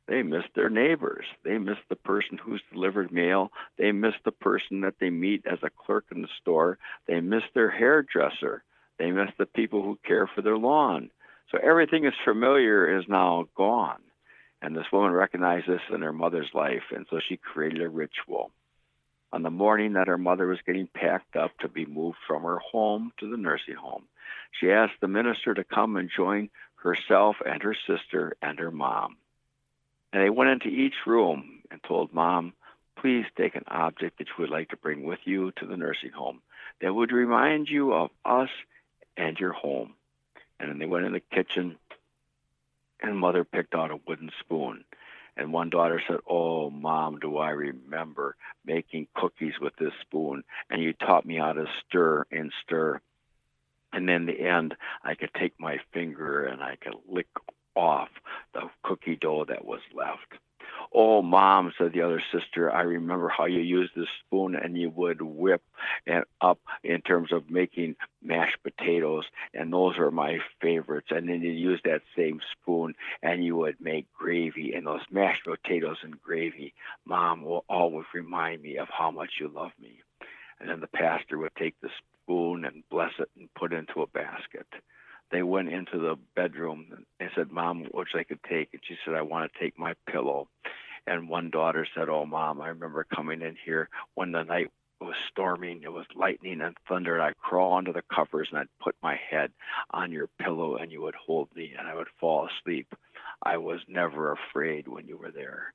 they 0.09 0.23
miss 0.23 0.43
their 0.55 0.69
neighbors. 0.69 1.25
They 1.43 1.59
miss 1.59 1.77
the 1.87 1.95
person 1.95 2.39
who's 2.39 2.63
delivered 2.73 3.11
mail. 3.11 3.51
They 3.77 3.91
miss 3.91 4.15
the 4.25 4.31
person 4.31 4.81
that 4.81 4.95
they 4.99 5.11
meet 5.11 5.45
as 5.45 5.59
a 5.61 5.69
clerk 5.69 6.05
in 6.11 6.23
the 6.23 6.27
store. 6.41 6.79
They 7.05 7.21
miss 7.21 7.43
their 7.53 7.69
hairdresser. 7.69 8.63
They 8.97 9.11
miss 9.11 9.29
the 9.37 9.45
people 9.45 9.83
who 9.83 9.99
care 10.03 10.27
for 10.27 10.41
their 10.41 10.57
lawn. 10.57 11.11
So 11.51 11.59
everything 11.61 12.05
is 12.05 12.13
familiar 12.25 12.97
is 12.97 13.05
now 13.07 13.47
gone. 13.55 14.01
And 14.61 14.75
this 14.75 14.91
woman 14.91 15.11
recognized 15.11 15.67
this 15.67 15.81
in 15.93 16.01
her 16.01 16.11
mother's 16.11 16.49
life, 16.53 16.83
and 16.93 17.05
so 17.09 17.19
she 17.19 17.37
created 17.37 17.81
a 17.81 17.87
ritual. 17.87 18.51
On 19.31 19.43
the 19.43 19.51
morning 19.51 19.93
that 19.93 20.07
her 20.07 20.17
mother 20.17 20.47
was 20.47 20.59
getting 20.65 20.87
packed 20.87 21.35
up 21.35 21.51
to 21.59 21.67
be 21.67 21.85
moved 21.85 22.17
from 22.27 22.43
her 22.43 22.57
home 22.59 23.11
to 23.19 23.29
the 23.29 23.37
nursing 23.37 23.75
home, 23.75 24.05
she 24.59 24.71
asked 24.71 24.99
the 25.01 25.07
minister 25.07 25.53
to 25.53 25.63
come 25.63 25.97
and 25.97 26.09
join 26.15 26.49
herself 26.77 27.35
and 27.45 27.61
her 27.61 27.75
sister 27.87 28.35
and 28.41 28.57
her 28.57 28.71
mom. 28.71 29.17
And 30.11 30.23
they 30.23 30.29
went 30.29 30.49
into 30.49 30.69
each 30.69 30.95
room 31.05 31.61
and 31.69 31.81
told 31.83 32.13
mom, 32.13 32.53
please 32.97 33.25
take 33.37 33.55
an 33.55 33.65
object 33.67 34.17
that 34.17 34.27
you 34.27 34.33
would 34.39 34.49
like 34.49 34.69
to 34.69 34.77
bring 34.77 35.03
with 35.03 35.19
you 35.25 35.51
to 35.57 35.65
the 35.65 35.77
nursing 35.77 36.11
home 36.11 36.41
that 36.81 36.93
would 36.93 37.11
remind 37.11 37.69
you 37.69 37.93
of 37.93 38.09
us 38.25 38.49
and 39.15 39.37
your 39.37 39.53
home. 39.53 39.93
And 40.59 40.69
then 40.69 40.79
they 40.79 40.85
went 40.85 41.05
in 41.05 41.13
the 41.13 41.19
kitchen 41.19 41.77
and 43.01 43.17
mother 43.17 43.43
picked 43.43 43.75
out 43.75 43.91
a 43.91 43.99
wooden 44.07 44.31
spoon. 44.39 44.83
And 45.39 45.53
one 45.53 45.69
daughter 45.69 46.01
said, 46.05 46.17
Oh, 46.29 46.69
mom, 46.69 47.19
do 47.19 47.37
I 47.37 47.51
remember 47.51 48.35
making 48.65 49.07
cookies 49.15 49.53
with 49.61 49.73
this 49.77 49.93
spoon? 50.01 50.43
And 50.69 50.83
you 50.83 50.91
taught 50.91 51.25
me 51.25 51.37
how 51.37 51.53
to 51.53 51.65
stir 51.87 52.25
and 52.29 52.51
stir. 52.61 52.99
And 53.93 54.07
then 54.07 54.25
the 54.25 54.37
end, 54.37 54.75
I 55.01 55.15
could 55.15 55.31
take 55.39 55.53
my 55.57 55.77
finger 55.93 56.45
and 56.45 56.61
I 56.61 56.75
could 56.75 56.95
lick 57.07 57.29
off 57.73 58.09
the 58.53 58.63
cookie 58.83 59.15
dough 59.15 59.45
that 59.47 59.63
was 59.63 59.79
left. 59.95 60.41
Oh, 60.91 61.21
mom, 61.21 61.71
said 61.77 61.93
the 61.93 62.01
other 62.01 62.23
sister, 62.31 62.71
I 62.71 62.81
remember 62.81 63.29
how 63.29 63.45
you 63.45 63.59
used 63.59 63.93
the 63.95 64.07
spoon 64.25 64.55
and 64.55 64.75
you 64.75 64.89
would 64.89 65.21
whip 65.21 65.61
it 66.07 66.27
up 66.41 66.59
in 66.83 67.01
terms 67.01 67.31
of 67.31 67.51
making 67.51 67.95
mashed 68.23 68.57
potatoes, 68.63 69.25
and 69.53 69.71
those 69.71 69.97
were 69.97 70.09
my 70.09 70.39
favorites. 70.61 71.09
And 71.11 71.29
then 71.29 71.41
you 71.41 71.51
use 71.51 71.79
that 71.85 72.01
same 72.15 72.41
spoon 72.53 72.95
and 73.21 73.43
you 73.43 73.55
would 73.57 73.79
make 73.79 74.11
gravy, 74.13 74.73
and 74.73 74.87
those 74.87 75.01
mashed 75.11 75.45
potatoes 75.45 75.97
and 76.01 76.19
gravy, 76.21 76.73
mom, 77.05 77.43
will 77.43 77.65
always 77.69 78.07
remind 78.13 78.63
me 78.63 78.77
of 78.77 78.87
how 78.89 79.11
much 79.11 79.33
you 79.39 79.47
love 79.47 79.71
me. 79.79 80.01
And 80.59 80.69
then 80.69 80.79
the 80.79 80.87
pastor 80.87 81.37
would 81.37 81.55
take 81.55 81.75
the 81.81 81.89
spoon 82.23 82.65
and 82.65 82.83
bless 82.89 83.13
it 83.19 83.29
and 83.37 83.53
put 83.53 83.73
it 83.73 83.77
into 83.77 84.01
a 84.01 84.07
basket 84.07 84.65
they 85.31 85.43
went 85.43 85.69
into 85.69 85.99
the 85.99 86.15
bedroom 86.35 87.05
and 87.19 87.29
said, 87.35 87.51
Mom, 87.51 87.85
which 87.91 88.09
I 88.15 88.23
could 88.23 88.39
take? 88.49 88.69
And 88.73 88.81
she 88.87 88.95
said, 89.05 89.13
I 89.13 89.21
want 89.21 89.51
to 89.51 89.59
take 89.59 89.77
my 89.77 89.93
pillow. 90.09 90.47
And 91.07 91.29
one 91.29 91.49
daughter 91.49 91.87
said, 91.95 92.09
Oh, 92.09 92.25
Mom, 92.25 92.61
I 92.61 92.69
remember 92.69 93.05
coming 93.15 93.41
in 93.41 93.55
here 93.65 93.89
when 94.15 94.31
the 94.31 94.43
night 94.43 94.69
was 95.01 95.15
storming, 95.31 95.81
it 95.83 95.91
was 95.91 96.05
lightning 96.15 96.61
and 96.61 96.75
thunder, 96.87 97.13
and 97.15 97.23
I'd 97.23 97.37
crawl 97.37 97.77
under 97.77 97.93
the 97.93 98.03
covers 98.13 98.49
and 98.51 98.59
I'd 98.59 98.83
put 98.83 98.95
my 99.01 99.17
head 99.29 99.51
on 99.91 100.11
your 100.11 100.27
pillow 100.41 100.75
and 100.75 100.91
you 100.91 101.01
would 101.01 101.15
hold 101.15 101.47
me 101.55 101.73
and 101.77 101.87
I 101.87 101.95
would 101.95 102.09
fall 102.19 102.47
asleep. 102.47 102.93
I 103.41 103.57
was 103.57 103.79
never 103.87 104.33
afraid 104.33 104.87
when 104.87 105.07
you 105.07 105.17
were 105.17 105.31
there. 105.31 105.73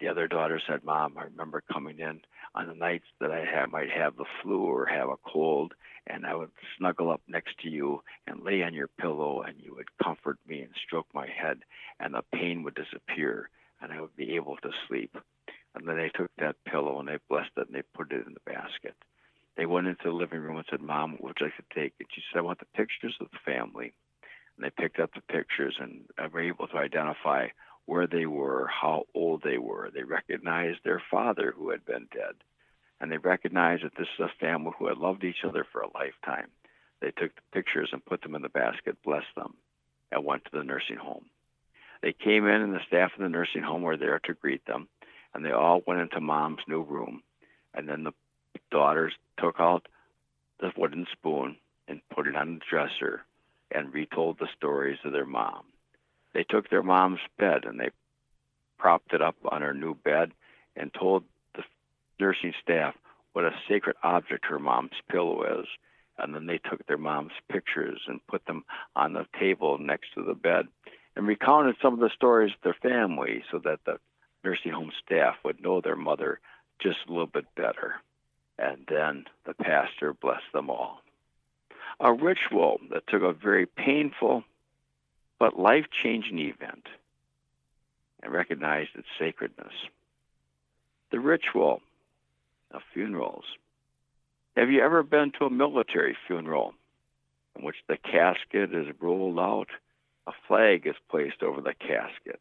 The 0.00 0.08
other 0.08 0.26
daughter 0.26 0.60
said, 0.66 0.84
Mom, 0.84 1.16
I 1.16 1.24
remember 1.24 1.62
coming 1.72 1.98
in 1.98 2.20
on 2.54 2.66
the 2.66 2.74
nights 2.74 3.06
that 3.20 3.30
I 3.30 3.44
had, 3.44 3.70
might 3.70 3.90
have 3.90 4.16
the 4.16 4.24
flu 4.42 4.60
or 4.62 4.86
have 4.86 5.08
a 5.08 5.16
cold, 5.16 5.74
and 6.06 6.26
I 6.26 6.34
would 6.34 6.50
snuggle 6.76 7.10
up 7.10 7.20
next 7.28 7.58
to 7.60 7.68
you 7.68 8.02
and 8.26 8.42
lay 8.42 8.62
on 8.62 8.74
your 8.74 8.88
pillow, 8.88 9.42
and 9.42 9.54
you 9.60 9.74
would 9.74 9.96
comfort 10.02 10.38
me 10.46 10.60
and 10.62 10.72
stroke 10.86 11.06
my 11.14 11.26
head, 11.26 11.60
and 12.00 12.14
the 12.14 12.22
pain 12.34 12.62
would 12.62 12.74
disappear, 12.74 13.48
and 13.80 13.92
I 13.92 14.00
would 14.00 14.16
be 14.16 14.34
able 14.34 14.56
to 14.58 14.70
sleep. 14.88 15.16
And 15.74 15.88
then 15.88 15.96
they 15.96 16.10
took 16.10 16.30
that 16.38 16.56
pillow 16.64 16.98
and 17.00 17.08
they 17.08 17.18
blessed 17.28 17.50
it 17.56 17.66
and 17.68 17.74
they 17.74 17.82
put 17.94 18.12
it 18.12 18.26
in 18.26 18.34
the 18.34 18.52
basket. 18.52 18.94
They 19.56 19.66
went 19.66 19.86
into 19.86 20.04
the 20.04 20.10
living 20.10 20.40
room 20.40 20.56
and 20.56 20.66
said, 20.70 20.80
Mom, 20.80 21.12
what 21.12 21.22
would 21.22 21.36
you 21.40 21.46
like 21.46 21.56
to 21.56 21.80
take? 21.80 21.94
And 21.98 22.08
she 22.14 22.22
said, 22.30 22.38
I 22.38 22.42
want 22.42 22.58
the 22.58 22.66
pictures 22.76 23.16
of 23.20 23.28
the 23.30 23.38
family. 23.44 23.92
And 24.56 24.64
they 24.64 24.70
picked 24.70 25.00
up 25.00 25.10
the 25.14 25.22
pictures 25.32 25.76
and 25.80 26.04
were 26.32 26.40
able 26.40 26.68
to 26.68 26.76
identify 26.76 27.48
where 27.86 28.06
they 28.06 28.26
were, 28.26 28.68
how 28.68 29.04
old 29.14 29.42
they 29.42 29.58
were. 29.58 29.90
They 29.92 30.02
recognized 30.02 30.80
their 30.84 31.02
father 31.10 31.52
who 31.56 31.70
had 31.70 31.84
been 31.84 32.06
dead 32.12 32.34
and 33.02 33.10
they 33.10 33.18
recognized 33.18 33.82
that 33.84 33.96
this 33.98 34.06
is 34.16 34.24
a 34.24 34.38
family 34.40 34.70
who 34.78 34.86
had 34.86 34.96
loved 34.96 35.24
each 35.24 35.44
other 35.44 35.66
for 35.70 35.80
a 35.80 35.92
lifetime. 35.92 36.46
They 37.00 37.10
took 37.10 37.34
the 37.34 37.42
pictures 37.52 37.88
and 37.92 38.04
put 38.04 38.22
them 38.22 38.36
in 38.36 38.42
the 38.42 38.48
basket, 38.48 38.96
blessed 39.02 39.34
them, 39.34 39.54
and 40.12 40.24
went 40.24 40.44
to 40.44 40.50
the 40.52 40.62
nursing 40.62 40.96
home. 40.96 41.24
They 42.00 42.12
came 42.12 42.46
in, 42.46 42.62
and 42.62 42.72
the 42.72 42.84
staff 42.86 43.10
of 43.16 43.20
the 43.20 43.28
nursing 43.28 43.62
home 43.62 43.82
were 43.82 43.96
there 43.96 44.20
to 44.20 44.34
greet 44.34 44.64
them, 44.66 44.86
and 45.34 45.44
they 45.44 45.50
all 45.50 45.82
went 45.84 46.00
into 46.00 46.20
mom's 46.20 46.60
new 46.68 46.82
room. 46.82 47.24
And 47.74 47.88
then 47.88 48.04
the 48.04 48.12
daughters 48.70 49.14
took 49.36 49.56
out 49.58 49.88
the 50.60 50.70
wooden 50.76 51.08
spoon 51.10 51.56
and 51.88 52.00
put 52.14 52.28
it 52.28 52.36
on 52.36 52.54
the 52.54 52.60
dresser 52.70 53.24
and 53.72 53.92
retold 53.92 54.38
the 54.38 54.48
stories 54.56 54.98
of 55.04 55.10
their 55.10 55.26
mom. 55.26 55.64
They 56.34 56.44
took 56.44 56.68
their 56.68 56.82
mom's 56.82 57.20
bed 57.38 57.64
and 57.64 57.78
they 57.78 57.90
propped 58.78 59.12
it 59.12 59.22
up 59.22 59.36
on 59.44 59.62
her 59.62 59.74
new 59.74 59.94
bed 59.94 60.32
and 60.76 60.92
told 60.92 61.24
the 61.54 61.62
nursing 62.18 62.54
staff 62.62 62.94
what 63.32 63.44
a 63.44 63.54
sacred 63.68 63.96
object 64.02 64.46
her 64.46 64.58
mom's 64.58 64.90
pillow 65.10 65.60
is. 65.60 65.66
And 66.18 66.34
then 66.34 66.46
they 66.46 66.58
took 66.58 66.86
their 66.86 66.98
mom's 66.98 67.32
pictures 67.50 68.00
and 68.06 68.26
put 68.26 68.44
them 68.46 68.64
on 68.94 69.14
the 69.14 69.26
table 69.38 69.78
next 69.78 70.12
to 70.14 70.22
the 70.22 70.34
bed 70.34 70.68
and 71.16 71.26
recounted 71.26 71.76
some 71.80 71.94
of 71.94 72.00
the 72.00 72.10
stories 72.14 72.52
of 72.54 72.62
their 72.62 72.90
family 72.90 73.42
so 73.50 73.58
that 73.64 73.80
the 73.84 73.98
nursing 74.44 74.72
home 74.72 74.92
staff 75.04 75.36
would 75.44 75.62
know 75.62 75.80
their 75.80 75.96
mother 75.96 76.40
just 76.80 76.98
a 77.06 77.12
little 77.12 77.26
bit 77.26 77.46
better. 77.54 77.94
And 78.58 78.84
then 78.88 79.24
the 79.46 79.54
pastor 79.54 80.12
blessed 80.12 80.52
them 80.52 80.70
all. 80.70 81.00
A 82.00 82.12
ritual 82.12 82.78
that 82.90 83.06
took 83.06 83.22
a 83.22 83.32
very 83.32 83.66
painful 83.66 84.44
but 85.42 85.58
life 85.58 85.86
changing 85.90 86.38
event 86.38 86.86
and 88.22 88.32
recognized 88.32 88.90
its 88.94 89.08
sacredness. 89.18 89.72
The 91.10 91.18
ritual 91.18 91.82
of 92.70 92.82
funerals. 92.94 93.42
Have 94.56 94.70
you 94.70 94.82
ever 94.82 95.02
been 95.02 95.32
to 95.32 95.46
a 95.46 95.50
military 95.50 96.16
funeral 96.28 96.74
in 97.56 97.64
which 97.64 97.74
the 97.88 97.96
casket 97.96 98.72
is 98.72 98.86
rolled 99.00 99.40
out? 99.40 99.66
A 100.28 100.32
flag 100.46 100.86
is 100.86 100.94
placed 101.10 101.42
over 101.42 101.60
the 101.60 101.74
casket. 101.74 102.40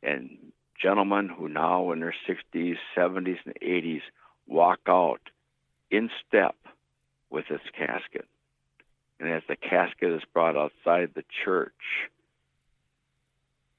And 0.00 0.52
gentlemen 0.80 1.28
who 1.28 1.48
now 1.48 1.90
in 1.90 1.98
their 1.98 2.14
60s, 2.28 2.76
70s, 2.96 3.38
and 3.44 3.58
80s 3.60 4.02
walk 4.46 4.78
out 4.86 5.22
in 5.90 6.08
step 6.24 6.54
with 7.30 7.46
this 7.48 7.62
casket. 7.76 8.28
And 9.22 9.32
as 9.32 9.42
the 9.48 9.56
casket 9.56 10.10
is 10.10 10.22
brought 10.34 10.56
outside 10.56 11.12
the 11.14 11.24
church, 11.44 11.72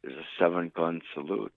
there's 0.02 0.18
a 0.18 0.28
seven 0.40 0.72
gun 0.74 1.02
salute 1.14 1.52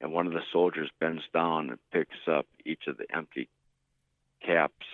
and 0.00 0.12
one 0.12 0.26
of 0.26 0.32
the 0.32 0.42
soldiers 0.52 0.90
bends 0.98 1.22
down 1.32 1.70
and 1.70 1.78
picks 1.92 2.26
up 2.26 2.46
each 2.64 2.86
of 2.86 2.96
the 2.96 3.06
empty 3.14 3.48
caps, 4.44 4.86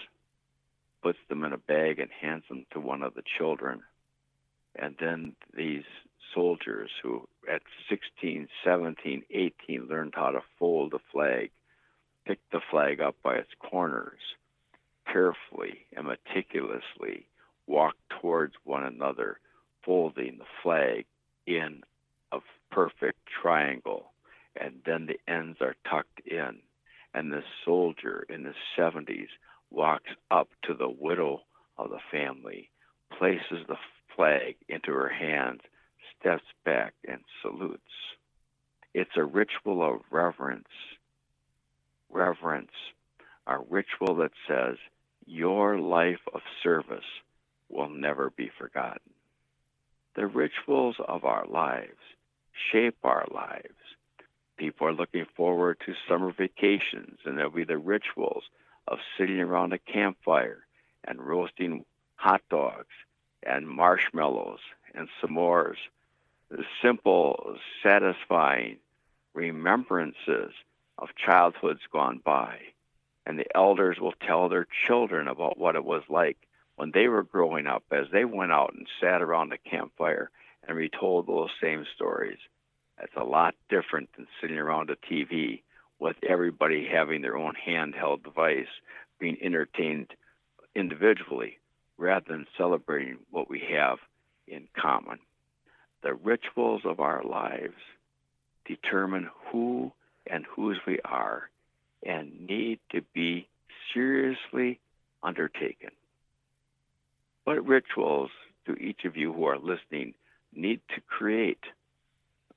puts 1.02 1.18
them 1.28 1.44
in 1.44 1.52
a 1.52 1.58
bag, 1.58 2.00
and 2.00 2.10
hands 2.10 2.42
them 2.48 2.66
to 2.72 2.80
one 2.80 3.02
of 3.02 3.14
the 3.14 3.22
children. 3.38 3.82
And 4.74 4.96
then 4.98 5.36
these 5.56 5.84
soldiers 6.34 6.90
who 7.02 7.28
at 7.50 7.62
16, 7.88 8.48
17, 8.64 9.22
18 9.30 9.88
learned 9.88 10.14
how 10.16 10.30
to 10.30 10.40
fold 10.58 10.92
a 10.94 10.98
flag, 11.12 11.50
pick 12.26 12.40
the 12.50 12.60
flag 12.70 13.00
up 13.00 13.14
by 13.22 13.36
its 13.36 13.52
corners, 13.60 14.18
carefully 15.16 15.86
and 15.96 16.06
meticulously 16.06 17.26
walk 17.66 17.94
towards 18.20 18.52
one 18.64 18.84
another, 18.84 19.38
folding 19.82 20.36
the 20.38 20.44
flag 20.62 21.06
in 21.46 21.80
a 22.32 22.38
perfect 22.70 23.18
triangle 23.42 24.12
and 24.60 24.74
then 24.84 25.06
the 25.06 25.18
ends 25.32 25.58
are 25.60 25.76
tucked 25.88 26.20
in. 26.26 26.58
And 27.14 27.32
the 27.32 27.42
soldier 27.64 28.26
in 28.28 28.42
the 28.42 28.52
70s 28.78 29.28
walks 29.70 30.10
up 30.30 30.48
to 30.64 30.74
the 30.74 30.88
widow 30.88 31.40
of 31.78 31.90
the 31.90 32.00
family, 32.10 32.70
places 33.18 33.66
the 33.68 33.76
flag 34.14 34.56
into 34.68 34.92
her 34.92 35.08
hands, 35.08 35.60
steps 36.18 36.44
back, 36.64 36.92
and 37.08 37.20
salutes. 37.40 37.82
It's 38.92 39.16
a 39.16 39.24
ritual 39.24 39.82
of 39.82 40.00
reverence. 40.10 40.68
Reverence, 42.10 42.72
a 43.46 43.58
ritual 43.58 44.16
that 44.16 44.32
says, 44.46 44.76
Your 45.26 45.78
life 45.78 46.20
of 46.32 46.40
service 46.62 47.04
will 47.68 47.88
never 47.88 48.30
be 48.30 48.50
forgotten. 48.58 49.12
The 50.14 50.26
rituals 50.26 50.96
of 51.06 51.24
our 51.24 51.46
lives 51.46 52.00
shape 52.72 52.96
our 53.04 53.26
lives 53.30 53.74
People 54.56 54.86
are 54.86 54.92
looking 54.94 55.26
forward 55.36 55.78
to 55.84 55.94
summer 56.08 56.32
vacations, 56.32 57.18
and 57.24 57.36
there'll 57.36 57.50
be 57.50 57.64
the 57.64 57.76
rituals 57.76 58.44
of 58.88 58.98
sitting 59.18 59.40
around 59.40 59.74
a 59.74 59.78
campfire 59.78 60.66
and 61.04 61.20
roasting 61.20 61.84
hot 62.14 62.40
dogs 62.48 62.94
and 63.42 63.68
marshmallows 63.68 64.60
and 64.94 65.08
s'mores. 65.20 65.76
Simple, 66.80 67.56
satisfying 67.82 68.78
remembrances 69.34 70.52
of 70.98 71.08
childhoods 71.16 71.80
gone 71.92 72.22
by. 72.24 72.58
And 73.26 73.38
the 73.38 73.56
elders 73.56 73.98
will 74.00 74.12
tell 74.12 74.48
their 74.48 74.68
children 74.86 75.26
about 75.26 75.58
what 75.58 75.74
it 75.74 75.84
was 75.84 76.04
like 76.08 76.38
when 76.76 76.92
they 76.92 77.08
were 77.08 77.24
growing 77.24 77.66
up 77.66 77.82
as 77.90 78.06
they 78.12 78.24
went 78.24 78.52
out 78.52 78.72
and 78.74 78.86
sat 79.00 79.20
around 79.20 79.48
the 79.48 79.58
campfire 79.58 80.30
and 80.66 80.76
retold 80.76 81.26
those 81.26 81.50
same 81.60 81.84
stories. 81.94 82.38
That's 82.98 83.16
a 83.16 83.24
lot 83.24 83.54
different 83.68 84.10
than 84.16 84.28
sitting 84.40 84.58
around 84.58 84.90
a 84.90 84.96
TV 84.96 85.62
with 85.98 86.16
everybody 86.22 86.86
having 86.86 87.22
their 87.22 87.36
own 87.36 87.54
handheld 87.66 88.22
device, 88.22 88.68
being 89.18 89.38
entertained 89.42 90.12
individually 90.74 91.58
rather 91.98 92.26
than 92.28 92.46
celebrating 92.56 93.18
what 93.30 93.48
we 93.48 93.60
have 93.72 93.98
in 94.46 94.68
common. 94.78 95.18
The 96.02 96.14
rituals 96.14 96.82
of 96.84 97.00
our 97.00 97.24
lives 97.24 97.74
determine 98.66 99.30
who 99.50 99.92
and 100.26 100.44
whose 100.44 100.78
we 100.86 101.00
are 101.04 101.48
and 102.04 102.46
need 102.46 102.78
to 102.92 103.02
be 103.14 103.48
seriously 103.92 104.80
undertaken. 105.22 105.90
What 107.44 107.66
rituals 107.66 108.30
do 108.66 108.74
each 108.74 109.04
of 109.04 109.16
you 109.16 109.32
who 109.32 109.44
are 109.44 109.58
listening 109.58 110.14
need 110.54 110.80
to 110.94 111.00
create 111.00 111.64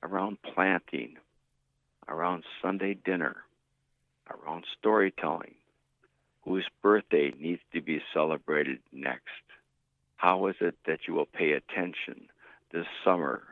around 0.02 0.38
planting, 0.42 1.16
around 2.08 2.44
Sunday 2.60 2.94
dinner, 2.94 3.36
around 4.28 4.64
storytelling? 4.78 5.54
Whose 6.42 6.66
birthday 6.82 7.32
needs 7.38 7.60
to 7.72 7.80
be 7.80 8.02
celebrated 8.14 8.80
next? 8.92 9.44
How 10.16 10.46
is 10.46 10.56
it 10.60 10.76
that 10.86 11.00
you 11.06 11.14
will 11.14 11.26
pay 11.26 11.52
attention 11.52 12.28
this 12.72 12.86
summer 13.04 13.42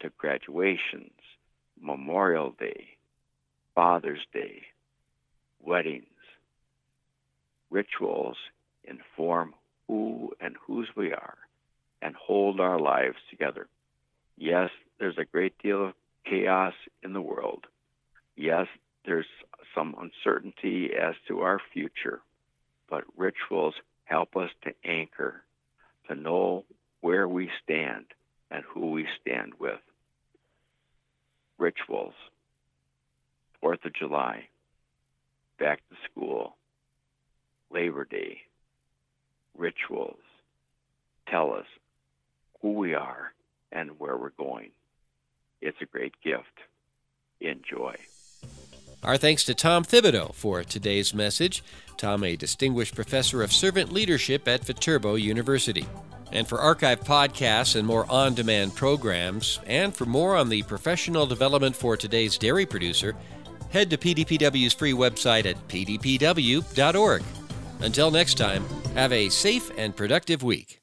to 0.00 0.10
graduations, 0.16 1.12
Memorial 1.80 2.54
Day, 2.58 2.86
Father's 3.74 4.26
Day, 4.32 4.62
weddings? 5.66 6.06
Rituals 7.70 8.36
inform 8.84 9.54
who 9.88 10.32
and 10.40 10.56
whose 10.66 10.88
we 10.96 11.12
are 11.12 11.36
and 12.00 12.14
hold 12.14 12.60
our 12.60 12.78
lives 12.78 13.16
together. 13.30 13.66
Yes, 14.36 14.70
there's 14.98 15.18
a 15.18 15.24
great 15.24 15.54
deal 15.62 15.88
of 15.88 15.94
chaos 16.24 16.74
in 17.02 17.12
the 17.12 17.20
world. 17.20 17.64
Yes, 18.36 18.66
there's 19.04 19.26
some 19.74 19.94
uncertainty 20.00 20.90
as 21.00 21.14
to 21.28 21.40
our 21.40 21.60
future, 21.72 22.20
but 22.88 23.04
rituals 23.16 23.74
help 24.04 24.36
us 24.36 24.50
to 24.64 24.72
anchor, 24.88 25.42
to 26.08 26.14
know 26.14 26.64
where 27.00 27.28
we 27.28 27.50
stand 27.62 28.06
and 28.50 28.64
who 28.64 28.90
we 28.90 29.06
stand 29.20 29.52
with. 29.58 29.80
Rituals, 31.58 32.14
Fourth 33.60 33.84
of 33.84 33.94
July, 33.94 34.48
back 35.58 35.80
to 35.88 35.96
school, 36.10 36.56
Labor 37.70 38.04
Day, 38.04 38.38
rituals 39.56 40.18
tell 41.28 41.52
us 41.52 41.66
who 42.62 42.72
we 42.72 42.94
are 42.94 43.32
and 43.72 43.98
where 43.98 44.16
we're 44.16 44.30
going. 44.30 44.70
It's 45.60 45.78
a 45.80 45.86
great 45.86 46.14
gift. 46.22 46.44
Enjoy. 47.40 47.96
Our 49.02 49.16
thanks 49.16 49.44
to 49.44 49.54
Tom 49.54 49.84
Thibodeau 49.84 50.34
for 50.34 50.64
today's 50.64 51.14
message. 51.14 51.62
Tom, 51.96 52.24
a 52.24 52.36
distinguished 52.36 52.94
professor 52.94 53.42
of 53.42 53.52
servant 53.52 53.92
leadership 53.92 54.48
at 54.48 54.64
Viterbo 54.64 55.14
University. 55.14 55.86
And 56.32 56.48
for 56.48 56.58
archive 56.58 57.00
podcasts 57.00 57.76
and 57.76 57.86
more 57.86 58.10
on 58.10 58.34
demand 58.34 58.74
programs, 58.74 59.60
and 59.66 59.94
for 59.94 60.06
more 60.06 60.34
on 60.34 60.48
the 60.48 60.62
professional 60.64 61.24
development 61.26 61.76
for 61.76 61.96
today's 61.96 62.36
dairy 62.36 62.66
producer, 62.66 63.14
head 63.70 63.90
to 63.90 63.96
PDPW's 63.96 64.72
free 64.72 64.92
website 64.92 65.46
at 65.46 65.56
pdpw.org. 65.68 67.22
Until 67.80 68.10
next 68.10 68.34
time, 68.34 68.64
have 68.94 69.12
a 69.12 69.28
safe 69.28 69.70
and 69.76 69.94
productive 69.94 70.42
week. 70.42 70.80